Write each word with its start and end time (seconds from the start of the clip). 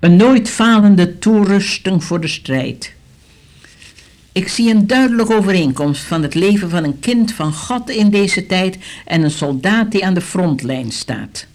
Een 0.00 0.16
nooit 0.16 0.50
falende 0.50 1.18
toerusting 1.18 2.04
voor 2.04 2.20
de 2.20 2.28
strijd. 2.28 2.92
Ik 4.32 4.48
zie 4.48 4.70
een 4.70 4.86
duidelijke 4.86 5.34
overeenkomst 5.34 6.02
van 6.02 6.22
het 6.22 6.34
leven 6.34 6.70
van 6.70 6.84
een 6.84 6.98
kind 6.98 7.32
van 7.32 7.52
God 7.52 7.90
in 7.90 8.10
deze 8.10 8.46
tijd 8.46 8.78
en 9.04 9.22
een 9.22 9.30
soldaat 9.30 9.90
die 9.90 10.04
aan 10.04 10.14
de 10.14 10.20
frontlijn 10.20 10.92
staat. 10.92 11.46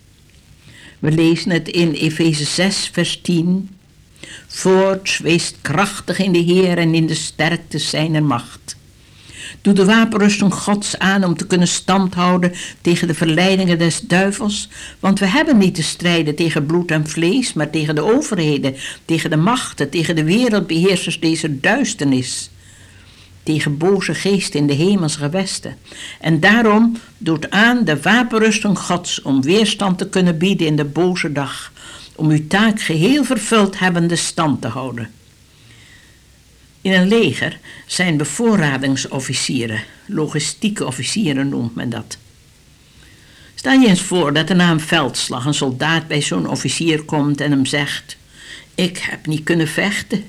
We 0.99 1.11
lezen 1.11 1.51
het 1.51 1.67
in 1.67 1.91
Efeze 1.91 2.45
6, 2.45 2.89
vers 2.93 3.21
10. 3.21 3.69
Voorts, 4.47 5.17
wees 5.17 5.53
krachtig 5.61 6.19
in 6.19 6.31
de 6.31 6.39
Heer 6.39 6.77
en 6.77 6.93
in 6.95 7.07
de 7.07 7.15
sterkte 7.15 7.77
zijner 7.77 8.23
macht. 8.23 8.75
Doe 9.61 9.73
de 9.73 9.85
wapenrusting 9.85 10.53
Gods 10.53 10.99
aan 10.99 11.23
om 11.23 11.35
te 11.35 11.47
kunnen 11.47 11.67
standhouden 11.67 12.53
tegen 12.81 13.07
de 13.07 13.13
verleidingen 13.13 13.77
des 13.77 13.99
duivels, 13.99 14.69
want 14.99 15.19
we 15.19 15.25
hebben 15.25 15.57
niet 15.57 15.75
te 15.75 15.83
strijden 15.83 16.35
tegen 16.35 16.65
bloed 16.65 16.91
en 16.91 17.07
vlees, 17.07 17.53
maar 17.53 17.69
tegen 17.69 17.95
de 17.95 18.03
overheden, 18.03 18.75
tegen 19.05 19.29
de 19.29 19.37
machten, 19.37 19.89
tegen 19.89 20.15
de 20.15 20.23
wereldbeheersers 20.23 21.19
deze 21.19 21.59
duisternis, 21.59 22.49
tegen 23.43 23.77
boze 23.77 24.13
geesten 24.13 24.59
in 24.59 24.67
de 24.67 24.73
hemelse 24.73 25.17
gewesten. 25.17 25.77
En 26.19 26.39
daarom 26.39 26.97
doet 27.17 27.49
aan 27.49 27.83
de 27.83 28.01
wapenrusting 28.01 28.79
Gods 28.79 29.21
om 29.21 29.41
weerstand 29.41 29.97
te 29.97 30.09
kunnen 30.09 30.37
bieden 30.37 30.67
in 30.67 30.75
de 30.75 30.85
boze 30.85 31.31
dag, 31.31 31.71
om 32.15 32.29
uw 32.29 32.47
taak 32.47 32.81
geheel 32.81 33.23
vervuld 33.23 33.79
hebbende 33.79 34.15
stand 34.15 34.61
te 34.61 34.67
houden. 34.67 35.09
In 36.81 36.91
een 36.91 37.07
leger 37.07 37.59
zijn 37.85 38.17
bevoorradingsofficieren, 38.17 39.83
logistieke 40.05 40.85
officieren 40.85 41.49
noemt 41.49 41.75
men 41.75 41.89
dat. 41.89 42.17
Stel 43.55 43.79
je 43.79 43.87
eens 43.87 44.01
voor 44.01 44.33
dat 44.33 44.49
er 44.49 44.55
na 44.55 44.71
een 44.71 44.79
veldslag 44.79 45.45
een 45.45 45.53
soldaat 45.53 46.07
bij 46.07 46.21
zo'n 46.21 46.49
officier 46.49 47.03
komt 47.03 47.41
en 47.41 47.51
hem 47.51 47.65
zegt: 47.65 48.17
Ik 48.75 48.97
heb 48.97 49.25
niet 49.25 49.43
kunnen 49.43 49.67
vechten, 49.67 50.23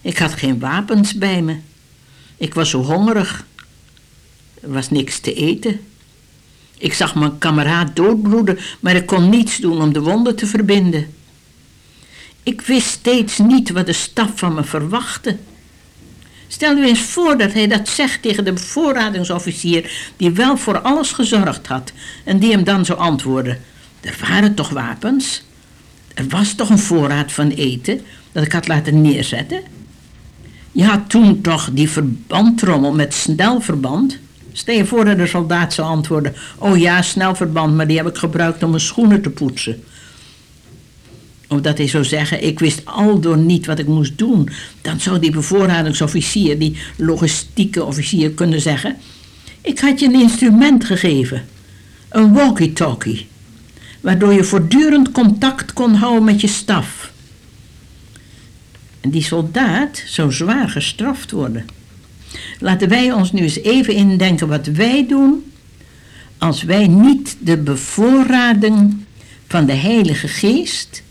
ik 0.00 0.18
had 0.18 0.34
geen 0.34 0.58
wapens 0.58 1.14
bij 1.14 1.42
me, 1.42 1.56
ik 2.36 2.54
was 2.54 2.70
zo 2.70 2.82
hongerig, 2.82 3.46
er 4.62 4.72
was 4.72 4.90
niks 4.90 5.18
te 5.18 5.34
eten. 5.34 5.80
Ik 6.78 6.94
zag 6.94 7.14
mijn 7.14 7.38
kameraad 7.38 7.96
doodbloeden, 7.96 8.58
maar 8.80 8.96
ik 8.96 9.06
kon 9.06 9.28
niets 9.28 9.56
doen 9.56 9.82
om 9.82 9.92
de 9.92 10.00
wonden 10.00 10.36
te 10.36 10.46
verbinden. 10.46 11.14
Ik 12.42 12.60
wist 12.60 12.88
steeds 12.88 13.38
niet 13.38 13.70
wat 13.70 13.86
de 13.86 13.92
staf 13.92 14.30
van 14.34 14.54
me 14.54 14.64
verwachtte. 14.64 15.36
Stel 16.48 16.76
u 16.76 16.86
eens 16.86 17.00
voor 17.00 17.38
dat 17.38 17.52
hij 17.52 17.66
dat 17.66 17.88
zegt 17.88 18.22
tegen 18.22 18.44
de 18.44 18.52
bevoorradingsofficier 18.52 20.10
die 20.16 20.30
wel 20.30 20.56
voor 20.56 20.80
alles 20.80 21.12
gezorgd 21.12 21.66
had 21.66 21.92
en 22.24 22.38
die 22.38 22.50
hem 22.50 22.64
dan 22.64 22.84
zo 22.84 22.92
antwoordde: 22.92 23.58
Er 24.00 24.16
waren 24.28 24.54
toch 24.54 24.68
wapens? 24.68 25.42
Er 26.14 26.28
was 26.28 26.54
toch 26.54 26.70
een 26.70 26.78
voorraad 26.78 27.32
van 27.32 27.50
eten 27.50 28.00
dat 28.32 28.44
ik 28.44 28.52
had 28.52 28.68
laten 28.68 29.02
neerzetten? 29.02 29.60
Je 30.72 30.84
had 30.84 31.10
toen 31.10 31.40
toch 31.40 31.70
die 31.72 31.90
verbandtrommel 31.90 32.92
met 32.92 33.14
snelverband? 33.14 34.18
Stel 34.52 34.74
je 34.74 34.86
voor 34.86 35.04
dat 35.04 35.16
de 35.16 35.26
soldaat 35.26 35.72
zou 35.72 35.88
antwoorden: 35.88 36.34
Oh 36.58 36.78
ja, 36.78 37.02
snelverband, 37.02 37.74
maar 37.74 37.86
die 37.86 37.96
heb 37.96 38.06
ik 38.06 38.16
gebruikt 38.16 38.62
om 38.62 38.70
mijn 38.70 38.82
schoenen 38.82 39.22
te 39.22 39.30
poetsen. 39.30 39.84
Of 41.48 41.60
dat 41.60 41.78
hij 41.78 41.88
zou 41.88 42.04
zeggen, 42.04 42.44
ik 42.44 42.58
wist 42.58 42.84
aldoor 42.84 43.38
niet 43.38 43.66
wat 43.66 43.78
ik 43.78 43.86
moest 43.86 44.18
doen. 44.18 44.48
Dan 44.82 45.00
zou 45.00 45.18
die 45.18 45.30
bevoorradingsofficier, 45.30 46.58
die 46.58 46.76
logistieke 46.96 47.84
officier 47.84 48.30
kunnen 48.30 48.60
zeggen... 48.60 48.96
Ik 49.66 49.78
had 49.78 50.00
je 50.00 50.06
een 50.06 50.20
instrument 50.20 50.84
gegeven. 50.84 51.44
Een 52.08 52.32
walkie-talkie. 52.32 53.26
Waardoor 54.00 54.32
je 54.32 54.44
voortdurend 54.44 55.10
contact 55.10 55.72
kon 55.72 55.94
houden 55.94 56.24
met 56.24 56.40
je 56.40 56.46
staf. 56.46 57.12
En 59.00 59.10
die 59.10 59.22
soldaat 59.22 60.02
zou 60.06 60.32
zwaar 60.32 60.68
gestraft 60.68 61.30
worden. 61.30 61.64
Laten 62.58 62.88
wij 62.88 63.12
ons 63.12 63.32
nu 63.32 63.40
eens 63.40 63.58
even 63.58 63.94
indenken 63.94 64.48
wat 64.48 64.66
wij 64.66 65.06
doen... 65.08 65.52
als 66.38 66.62
wij 66.62 66.86
niet 66.86 67.36
de 67.40 67.56
bevoorrading 67.56 68.96
van 69.46 69.66
de 69.66 69.74
Heilige 69.74 70.28
Geest 70.28 71.02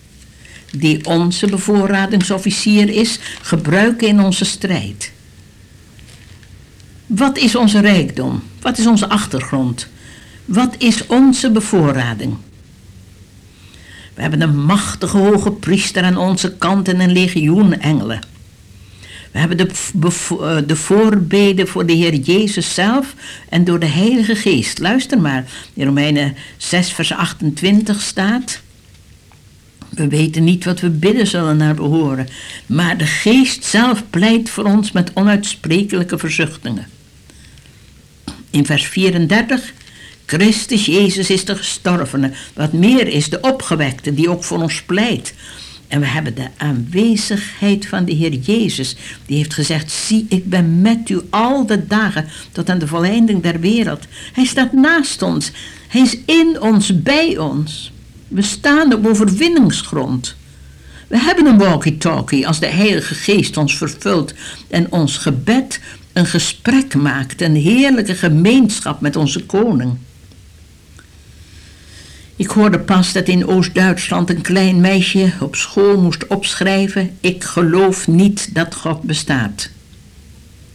die 0.78 1.06
onze 1.06 1.48
bevoorradingsofficier 1.48 2.90
is, 2.90 3.20
gebruiken 3.42 4.08
in 4.08 4.20
onze 4.20 4.46
strijd. 4.46 5.12
Wat 7.06 7.38
is 7.38 7.56
onze 7.56 7.80
rijkdom? 7.80 8.44
Wat 8.62 8.78
is 8.78 8.88
onze 8.88 9.10
achtergrond? 9.10 9.88
Wat 10.46 10.76
is 10.78 11.08
onze 11.08 11.52
bevoorrading? 11.52 12.36
We 14.14 14.22
hebben 14.22 14.42
een 14.42 14.66
machtige 14.66 15.18
hoge 15.18 15.52
priester 15.52 16.04
aan 16.04 16.18
onze 16.18 16.56
kant 16.58 16.88
en 16.88 17.00
een 17.00 17.12
legioen 17.12 17.80
engelen. 17.80 18.20
We 19.32 19.40
hebben 19.42 19.58
de, 19.58 19.68
eh, 20.30 20.58
de 20.68 20.76
voorbeden 20.76 21.68
voor 21.68 21.86
de 21.86 21.94
Heer 21.94 22.16
Jezus 22.16 22.74
zelf 22.74 23.14
en 23.50 23.64
door 23.64 23.80
de 23.80 23.86
Heilige 23.86 24.36
Geest. 24.36 24.80
Luister 24.80 25.22
maar, 25.22 25.46
in 25.74 25.86
Romeinen 25.86 26.36
6 26.58 26.92
vers 26.94 27.12
28 27.12 28.02
staat... 28.02 28.62
We 29.96 30.08
weten 30.08 30.44
niet 30.44 30.66
wat 30.66 30.80
we 30.80 30.90
bidden 30.90 31.28
zullen 31.28 31.58
naar 31.58 31.76
behoren, 31.76 32.28
maar 32.66 32.98
de 32.98 33.06
geest 33.06 33.64
zelf 33.64 34.04
pleit 34.10 34.50
voor 34.50 34.64
ons 34.64 34.92
met 34.92 35.12
onuitsprekelijke 35.14 36.18
verzuchtingen. 36.18 36.88
In 38.50 38.66
vers 38.66 38.86
34, 38.86 39.74
Christus 40.26 40.86
Jezus 40.86 41.30
is 41.30 41.46
de 41.46 41.56
gestorvene, 41.56 42.32
wat 42.54 42.74
meer 42.74 43.08
is 43.08 43.30
de 43.30 43.42
opgewekte 43.42 44.14
die 44.14 44.30
ook 44.30 44.44
voor 44.44 44.62
ons 44.62 44.84
pleit. 44.84 45.34
En 45.88 46.00
we 46.00 46.06
hebben 46.06 46.36
de 46.36 46.48
aanwezigheid 46.58 47.88
van 47.88 48.06
de 48.06 48.14
Heer 48.14 48.34
Jezus, 48.34 48.96
die 49.26 49.38
heeft 49.38 49.54
gezegd, 49.54 49.92
zie 49.92 50.26
ik 50.30 50.50
ben 50.50 50.82
met 50.82 51.10
u 51.10 51.22
al 51.30 51.66
de 51.66 51.88
dagen 51.88 52.28
tot 52.52 52.70
aan 52.70 52.80
de 52.80 52.88
volleinding 52.88 53.42
der 53.42 53.60
wereld. 53.60 54.06
Hij 54.34 54.46
staat 54.46 54.74
naast 54.74 55.22
ons, 55.22 55.52
hij 55.88 56.02
is 56.02 56.18
in 56.26 56.62
ons, 56.62 57.02
bij 57.02 57.38
ons. 57.38 57.94
We 58.28 58.42
staan 58.42 58.94
op 58.94 59.06
overwinningsgrond. 59.06 60.36
We 61.08 61.20
hebben 61.20 61.46
een 61.46 61.58
walkie-talkie 61.58 62.48
als 62.48 62.60
de 62.60 62.68
Heilige 62.68 63.16
Geest 63.16 63.58
ons 63.58 63.78
vervult 63.78 64.34
en 64.70 64.92
ons 64.92 65.18
gebed 65.18 65.80
een 66.14 66.26
gesprek 66.26 66.94
maakt, 66.94 67.42
een 67.42 67.56
heerlijke 67.56 68.16
gemeenschap 68.16 69.02
met 69.02 69.16
onze 69.16 69.46
koning. 69.46 69.98
Ik 72.36 72.48
hoorde 72.48 72.80
pas 72.80 73.14
dat 73.14 73.28
in 73.28 73.48
Oost-Duitsland 73.48 74.30
een 74.30 74.42
klein 74.42 74.82
meisje 74.82 75.32
op 75.40 75.56
school 75.56 76.02
moest 76.02 76.28
opschrijven: 76.28 77.18
Ik 77.20 77.44
geloof 77.44 78.08
niet 78.08 78.56
dat 78.56 78.76
God 78.76 79.02
bestaat. 79.02 79.70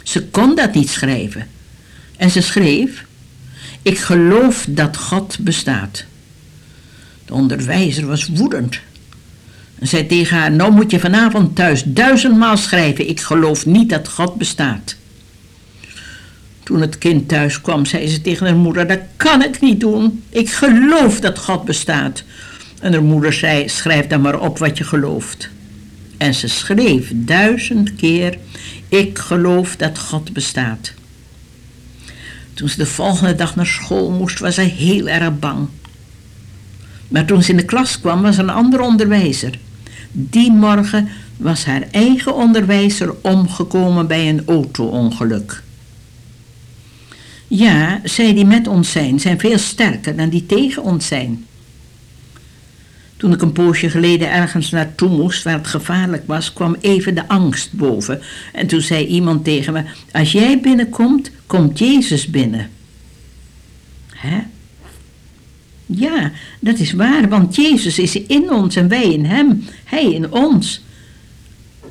Ze 0.03 0.27
kon 0.27 0.55
dat 0.55 0.75
niet 0.75 0.91
schrijven. 0.91 1.47
En 2.17 2.31
ze 2.31 2.41
schreef: 2.41 3.05
Ik 3.83 3.99
geloof 3.99 4.67
dat 4.69 4.97
God 4.97 5.39
bestaat. 5.41 6.05
De 7.31 7.37
onderwijzer 7.37 8.07
was 8.07 8.29
woedend. 8.29 8.81
En 9.79 9.87
zei 9.87 10.07
tegen 10.07 10.37
haar, 10.37 10.53
nou 10.53 10.73
moet 10.73 10.91
je 10.91 11.01
vanavond 11.01 11.57
thuis 11.57 11.83
duizendmaal 11.87 12.57
schrijven, 12.57 13.09
ik 13.09 13.21
geloof 13.21 13.67
niet 13.67 13.89
dat 13.89 14.09
God 14.09 14.35
bestaat. 14.35 14.97
Toen 16.63 16.81
het 16.81 16.99
kind 16.99 17.29
thuis 17.29 17.61
kwam, 17.61 17.87
zei 17.87 18.09
ze 18.09 18.21
tegen 18.21 18.47
haar 18.47 18.57
moeder, 18.57 18.87
dat 18.87 19.01
kan 19.17 19.43
ik 19.43 19.61
niet 19.61 19.81
doen. 19.81 20.23
Ik 20.29 20.51
geloof 20.51 21.21
dat 21.21 21.39
God 21.39 21.65
bestaat. 21.65 22.23
En 22.81 22.93
haar 22.93 23.03
moeder 23.03 23.33
zei, 23.33 23.69
schrijf 23.69 24.07
dan 24.07 24.21
maar 24.21 24.41
op 24.41 24.59
wat 24.59 24.79
je 24.79 24.85
gelooft. 24.85 25.49
En 26.17 26.35
ze 26.35 26.49
schreef 26.49 27.13
duizend 27.15 27.97
keer, 27.97 28.39
ik 28.89 29.19
geloof 29.19 29.77
dat 29.77 29.99
God 29.99 30.33
bestaat. 30.33 30.93
Toen 32.55 32.69
ze 32.69 32.77
de 32.77 32.87
volgende 32.87 33.35
dag 33.35 33.57
naar 33.57 33.67
school 33.67 34.11
moest, 34.11 34.39
was 34.39 34.55
ze 34.55 34.61
heel 34.61 35.09
erg 35.09 35.39
bang. 35.39 35.69
Maar 37.11 37.25
toen 37.25 37.43
ze 37.43 37.51
in 37.51 37.57
de 37.57 37.65
klas 37.65 38.01
kwam, 38.01 38.23
was 38.23 38.37
een 38.37 38.51
andere 38.51 38.83
onderwijzer. 38.83 39.59
Die 40.13 40.53
morgen 40.53 41.09
was 41.37 41.65
haar 41.65 41.83
eigen 41.91 42.35
onderwijzer 42.35 43.15
omgekomen 43.21 44.07
bij 44.07 44.29
een 44.29 44.43
auto-ongeluk. 44.47 45.63
Ja, 47.49 48.01
zij 48.05 48.35
die 48.35 48.45
met 48.45 48.67
ons 48.67 48.91
zijn, 48.91 49.21
zijn 49.21 49.39
veel 49.39 49.59
sterker 49.59 50.17
dan 50.17 50.29
die 50.29 50.47
tegen 50.47 50.83
ons 50.83 51.07
zijn. 51.07 51.45
Toen 53.17 53.33
ik 53.33 53.43
een 53.43 53.53
poosje 53.53 53.91
geleden 53.91 54.31
ergens 54.33 54.71
naartoe 54.71 55.09
moest 55.09 55.43
waar 55.43 55.59
het 55.59 55.67
gevaarlijk 55.67 56.23
was, 56.27 56.53
kwam 56.53 56.77
even 56.81 57.15
de 57.15 57.29
angst 57.29 57.73
boven. 57.73 58.21
En 58.53 58.67
toen 58.67 58.81
zei 58.81 59.07
iemand 59.07 59.45
tegen 59.45 59.73
me: 59.73 59.83
Als 60.13 60.33
jij 60.33 60.61
binnenkomt, 60.61 61.31
komt 61.47 61.79
Jezus 61.79 62.27
binnen. 62.27 62.71
Hè? 64.15 64.39
Ja, 65.91 66.33
dat 66.61 66.79
is 66.79 66.93
waar, 66.93 67.29
want 67.29 67.55
Jezus 67.55 67.99
is 67.99 68.15
in 68.15 68.51
ons 68.51 68.77
en 68.77 68.89
wij 68.89 69.13
in 69.13 69.25
Hem, 69.25 69.65
Hij 69.85 70.13
in 70.13 70.33
ons. 70.33 70.85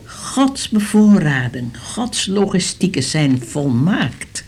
Gods 0.05 0.69
bevoorrading, 0.69 1.77
Gods 1.77 2.25
logistieken 2.25 3.03
zijn 3.03 3.41
volmaakt. 3.41 4.43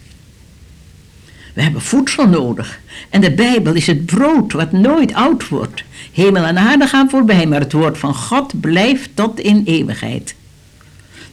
We 1.54 1.62
hebben 1.62 1.82
voedsel 1.82 2.28
nodig. 2.28 2.80
En 3.10 3.22
de 3.22 3.32
Bijbel 3.32 3.74
is 3.74 3.88
het 3.88 4.06
brood 4.06 4.52
wat 4.52 4.72
nooit 4.72 5.14
oud 5.14 5.48
wordt. 5.48 5.84
Hemel 6.12 6.44
en 6.44 6.58
aarde 6.58 6.88
gaan 6.88 7.10
voorbij, 7.10 7.46
maar 7.46 7.60
het 7.60 7.72
woord 7.72 7.98
van 7.98 8.16
God 8.16 8.62
blijft 8.62 9.10
tot 9.14 9.40
in 9.40 9.62
eeuwigheid. 9.66 10.36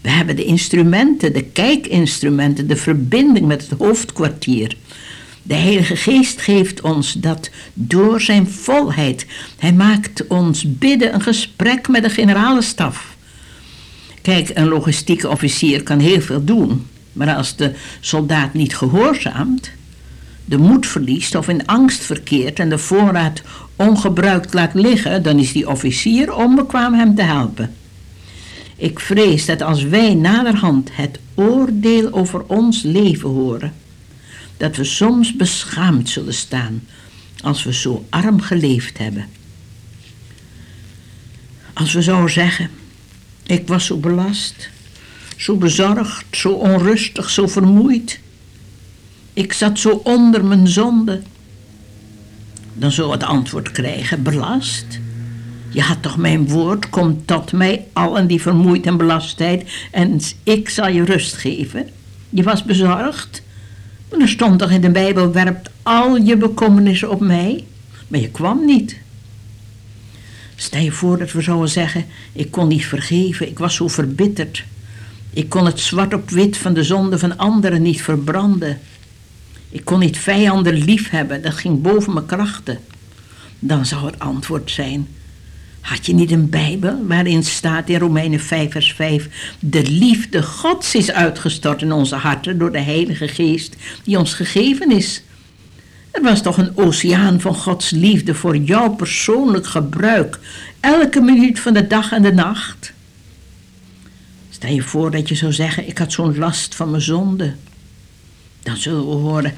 We 0.01 0.11
hebben 0.11 0.37
de 0.37 0.45
instrumenten, 0.45 1.33
de 1.33 1.45
kijkinstrumenten, 1.45 2.67
de 2.67 2.77
verbinding 2.77 3.47
met 3.47 3.69
het 3.69 3.79
hoofdkwartier. 3.79 4.77
De 5.49 5.55
Heilige 5.55 5.97
Geest 5.97 6.41
geeft 6.41 6.81
ons 6.81 7.13
dat 7.13 7.51
door 7.75 8.21
zijn 8.21 8.49
volheid. 8.49 9.27
Hij 9.59 9.73
maakt 9.73 10.27
ons 10.27 10.79
bidden 10.79 11.15
een 11.15 11.21
gesprek 11.21 11.89
met 11.89 12.03
de 12.03 12.11
generale 12.11 12.63
staf. 12.63 13.17
Kijk, 14.23 14.51
een 14.55 14.69
logistieke 14.69 15.29
officier 15.29 15.83
kan 15.83 15.99
heel 15.99 16.21
veel 16.21 16.45
doen, 16.45 16.87
maar 17.13 17.35
als 17.35 17.57
de 17.57 17.73
soldaat 18.01 18.55
niet 18.55 18.77
gehoorzaamt, 18.77 19.71
de 20.45 20.59
moed 20.59 20.87
verliest 20.87 21.35
of 21.35 21.49
in 21.49 21.67
angst 21.67 22.03
verkeert 22.05 22.59
en 22.59 22.69
de 22.69 22.79
voorraad 22.79 23.43
ongebruikt 23.77 24.55
laat 24.55 24.75
liggen, 24.75 25.23
dan 25.23 25.39
is 25.39 25.53
die 25.53 25.69
officier 25.69 26.35
onbekwaam 26.35 26.95
hem 26.95 27.15
te 27.15 27.23
helpen. 27.23 27.75
Ik 28.77 29.01
vrees 29.01 29.47
dat 29.47 29.63
als 29.63 29.83
wij 29.83 30.15
naderhand 30.15 30.91
het 30.93 31.19
oordeel 31.35 32.13
over 32.13 32.43
ons 32.47 32.83
leven 32.83 33.29
horen, 33.29 33.73
dat 34.59 34.77
we 34.77 34.85
soms 34.85 35.37
beschaamd 35.37 36.09
zullen 36.09 36.35
staan 36.35 36.83
als 37.41 37.65
we 37.65 37.73
zo 37.73 38.07
arm 38.11 38.41
geleefd 38.41 38.99
hebben. 38.99 39.27
Als 41.73 41.93
we 41.93 42.03
zouden 42.03 42.33
zeggen, 42.33 42.71
ik 43.47 43.69
was 43.69 43.87
zo 43.87 43.97
belast, 43.97 44.71
zo 45.37 45.57
bezorgd, 45.57 46.25
zo 46.31 46.53
onrustig, 46.53 47.31
zo 47.31 47.47
vermoeid. 47.47 48.21
Ik 49.33 49.53
zat 49.53 49.79
zo 49.79 50.01
onder 50.05 50.45
mijn 50.45 50.69
zonde. 50.69 51.23
Dan 52.75 52.93
zou 52.93 53.13
het 53.13 53.23
antwoord 53.23 53.71
krijgen, 53.71 54.23
belast? 54.23 55.01
Je 55.71 55.81
had 55.81 56.03
toch 56.03 56.17
mijn 56.17 56.49
woord, 56.49 56.91
kom 56.91 57.25
tot 57.25 57.53
mij, 57.53 57.87
allen 57.93 58.27
die 58.27 58.41
vermoeid 58.41 58.87
en 58.87 58.97
belastheid, 58.97 59.71
en 59.91 60.21
ik 60.43 60.69
zal 60.69 60.89
je 60.89 61.05
rust 61.05 61.35
geven. 61.35 61.89
Je 62.31 62.43
was 62.43 62.65
bezorgd, 62.65 63.43
maar 64.11 64.21
er 64.21 64.29
stond 64.29 64.59
toch 64.59 64.71
in 64.71 64.81
de 64.81 64.91
Bijbel, 64.91 65.33
werpt 65.33 65.71
al 65.83 66.17
je 66.17 66.37
bekommernissen 66.37 67.11
op 67.11 67.21
mij, 67.21 67.65
maar 68.09 68.21
je 68.21 68.31
kwam 68.31 68.65
niet. 68.65 68.99
Stel 70.57 70.81
je 70.81 70.93
voor 70.93 71.19
dat 71.19 71.33
we 71.33 71.41
zouden 71.41 71.69
zeggen, 71.69 72.05
ik 72.33 72.51
kon 72.51 72.69
niet 72.69 72.87
vergeven, 72.87 73.49
ik 73.49 73.59
was 73.59 73.75
zo 73.75 73.89
verbitterd. 73.89 74.65
Ik 75.31 75.49
kon 75.49 75.67
het 75.67 75.81
zwart 75.81 76.15
op 76.15 76.31
wit 76.31 76.57
van 76.57 76.75
de 76.75 76.83
zonde 76.83 77.19
van 77.19 77.37
anderen 77.37 77.83
niet 77.83 78.03
verbranden. 78.03 78.79
Ik 79.69 79.85
kon 79.85 79.99
niet 79.99 80.19
vijanden 80.19 80.75
lief 80.75 81.11
hebben, 81.11 81.43
dat 81.43 81.55
ging 81.55 81.83
boven 81.83 82.13
mijn 82.13 82.27
krachten. 82.27 82.79
Dan 83.59 83.87
zou 83.87 84.07
het 84.07 84.19
antwoord 84.19 84.71
zijn, 84.71 85.09
had 85.89 86.07
je 86.07 86.15
niet 86.15 86.31
een 86.31 86.51
Bijbel 86.51 87.07
waarin 87.07 87.45
staat 87.45 87.89
in 87.89 87.99
Romeinen 87.99 88.41
5 88.41 88.73
vers 88.73 88.93
5... 88.93 89.55
de 89.61 89.83
liefde 89.83 90.43
Gods 90.43 90.95
is 90.95 91.11
uitgestort 91.11 91.83
in 91.83 91.93
onze 91.93 92.15
harten 92.15 92.59
door 92.59 92.73
de 92.73 92.81
Heilige 92.81 93.29
Geest 93.29 93.77
die 94.05 94.19
ons 94.19 94.35
gegeven 94.35 94.91
is. 94.91 95.23
Er 96.11 96.23
was 96.23 96.43
toch 96.43 96.59
een 96.59 96.77
oceaan 96.77 97.41
van 97.41 97.55
Gods 97.55 97.91
liefde 97.91 98.35
voor 98.35 98.57
jouw 98.57 98.91
persoonlijk 98.91 99.67
gebruik, 99.67 100.39
elke 100.81 101.21
minuut 101.21 101.61
van 101.61 101.75
de 101.75 101.87
dag 101.87 102.13
en 102.13 102.23
de 102.23 102.33
nacht. 102.33 102.93
Stel 104.51 104.71
je 104.71 104.83
voor 104.83 105.11
dat 105.11 105.29
je 105.29 105.35
zou 105.35 105.53
zeggen, 105.53 105.89
ik 105.89 105.99
had 105.99 106.13
zo'n 106.13 106.39
last 106.39 106.75
van 106.75 106.91
mijn 106.91 107.03
zonde. 107.03 107.55
Dan 108.63 108.77
zullen 108.77 109.09
we 109.09 109.15
horen, 109.15 109.55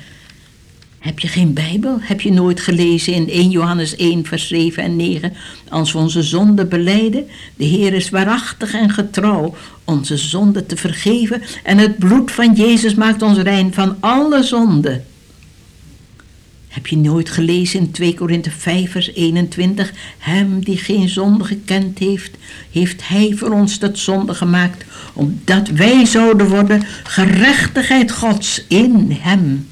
heb 1.00 1.18
je 1.18 1.28
geen 1.28 1.52
Bijbel? 1.52 1.98
Heb 2.00 2.20
je 2.20 2.32
nooit 2.32 2.60
gelezen 2.60 3.12
in 3.12 3.28
1 3.28 3.50
Johannes 3.50 3.96
1, 3.96 4.24
vers 4.24 4.48
7 4.48 4.82
en 4.82 4.96
9? 4.96 5.32
Als 5.68 5.92
we 5.92 5.98
onze 5.98 6.22
zonde 6.22 6.66
beleiden, 6.66 7.26
de 7.56 7.64
Heer 7.64 7.92
is 7.92 8.10
waarachtig 8.10 8.72
en 8.72 8.90
getrouw 8.90 9.54
onze 9.84 10.16
zonde 10.16 10.66
te 10.66 10.76
vergeven 10.76 11.42
en 11.64 11.78
het 11.78 11.98
bloed 11.98 12.30
van 12.30 12.54
Jezus 12.54 12.94
maakt 12.94 13.22
ons 13.22 13.38
rein 13.38 13.74
van 13.74 13.96
alle 14.00 14.42
zonde. 14.42 15.02
Heb 16.68 16.86
je 16.86 16.96
nooit 16.96 17.30
gelezen 17.30 17.80
in 17.80 17.90
2 17.90 18.14
Korinthe 18.14 18.50
5 18.50 18.90
vers 18.90 19.14
21? 19.14 19.92
Hem 20.18 20.64
die 20.64 20.76
geen 20.76 21.08
zonde 21.08 21.44
gekend 21.44 21.98
heeft, 21.98 22.36
heeft 22.70 23.08
hij 23.08 23.34
voor 23.36 23.50
ons 23.50 23.78
tot 23.78 23.98
zonde 23.98 24.34
gemaakt, 24.34 24.84
omdat 25.12 25.68
wij 25.68 26.06
zouden 26.06 26.48
worden 26.48 26.82
gerechtigheid 27.02 28.12
Gods 28.12 28.64
in 28.68 29.16
hem. 29.20 29.66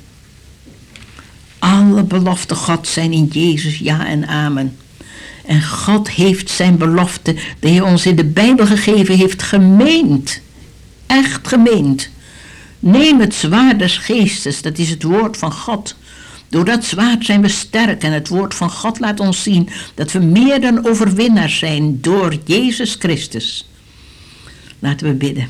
Alle 1.58 2.02
beloften 2.02 2.56
God 2.56 2.86
zijn 2.86 3.12
in 3.12 3.24
Jezus 3.24 3.78
ja 3.78 4.06
en 4.06 4.26
amen. 4.26 4.76
En 5.46 5.62
God 5.62 6.10
heeft 6.10 6.50
zijn 6.50 6.76
belofte 6.76 7.36
die 7.58 7.70
hij 7.70 7.80
ons 7.80 8.06
in 8.06 8.16
de 8.16 8.24
Bijbel 8.24 8.66
gegeven 8.66 9.16
heeft 9.16 9.42
gemeend. 9.42 10.40
Echt 11.06 11.48
gemeend. 11.48 12.08
Neem 12.78 13.20
het 13.20 13.34
zwaard 13.34 13.78
des 13.78 13.96
geestes, 13.96 14.62
dat 14.62 14.78
is 14.78 14.90
het 14.90 15.02
woord 15.02 15.36
van 15.36 15.52
God. 15.52 15.96
Door 16.48 16.64
dat 16.64 16.84
zwaard 16.84 17.24
zijn 17.24 17.42
we 17.42 17.48
sterk 17.48 18.02
en 18.02 18.12
het 18.12 18.28
woord 18.28 18.54
van 18.54 18.70
God 18.70 19.00
laat 19.00 19.20
ons 19.20 19.42
zien 19.42 19.68
dat 19.94 20.12
we 20.12 20.18
meer 20.18 20.60
dan 20.60 20.86
overwinnaars 20.86 21.58
zijn 21.58 22.00
door 22.00 22.36
Jezus 22.44 22.96
Christus. 22.98 23.68
Laten 24.78 25.06
we 25.06 25.14
bidden. 25.14 25.48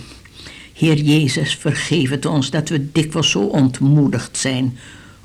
Heer 0.72 0.96
Jezus, 0.96 1.55
vergeef 1.55 2.10
het 2.10 2.26
ons 2.26 2.50
dat 2.50 2.69
we 2.69 2.93
dikwijls 2.93 3.31
zo 3.31 3.40
ontmoedigd 3.40 4.37
zijn 4.37 4.78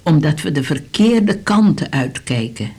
omdat 0.04 0.42
we 0.42 0.52
de 0.52 0.64
verkeerde 0.64 1.38
kanten 1.38 1.92
uitkijken. 1.92 2.72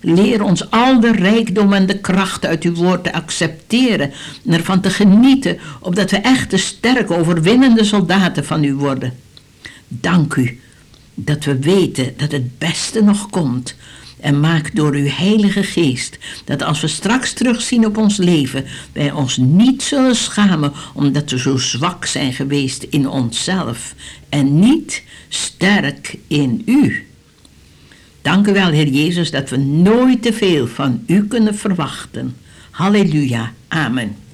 Leer 0.00 0.42
ons 0.42 0.70
al 0.70 1.00
de 1.00 1.12
rijkdom 1.12 1.72
en 1.72 1.86
de 1.86 1.98
kracht 1.98 2.46
uit 2.46 2.62
uw 2.62 2.74
woord 2.74 3.04
te 3.04 3.12
accepteren 3.12 4.12
en 4.44 4.52
ervan 4.52 4.80
te 4.80 4.90
genieten, 4.90 5.58
opdat 5.80 6.10
we 6.10 6.16
echte 6.16 6.56
sterke, 6.56 7.16
overwinnende 7.16 7.84
soldaten 7.84 8.44
van 8.44 8.64
u 8.64 8.74
worden. 8.74 9.12
Dank 9.88 10.34
u 10.34 10.60
dat 11.14 11.44
we 11.44 11.58
weten 11.58 12.14
dat 12.16 12.32
het 12.32 12.58
beste 12.58 13.02
nog 13.02 13.30
komt. 13.30 13.74
En 14.26 14.40
maak 14.40 14.74
door 14.74 14.94
uw 14.94 15.08
Heilige 15.08 15.62
Geest 15.62 16.18
dat 16.44 16.62
als 16.62 16.80
we 16.80 16.86
straks 16.86 17.32
terugzien 17.32 17.86
op 17.86 17.96
ons 17.96 18.16
leven, 18.16 18.64
wij 18.92 19.12
ons 19.12 19.36
niet 19.36 19.82
zullen 19.82 20.16
schamen 20.16 20.72
omdat 20.94 21.30
we 21.30 21.38
zo 21.38 21.56
zwak 21.56 22.04
zijn 22.06 22.32
geweest 22.32 22.82
in 22.82 23.08
onszelf 23.08 23.94
en 24.28 24.58
niet 24.58 25.02
sterk 25.28 26.18
in 26.26 26.62
u. 26.64 27.06
Dank 28.22 28.46
u 28.46 28.52
wel, 28.52 28.70
Heer 28.70 28.88
Jezus, 28.88 29.30
dat 29.30 29.50
we 29.50 29.56
nooit 29.56 30.22
te 30.22 30.32
veel 30.32 30.66
van 30.66 31.02
u 31.06 31.26
kunnen 31.26 31.54
verwachten. 31.54 32.36
Halleluja. 32.70 33.52
Amen. 33.68 34.25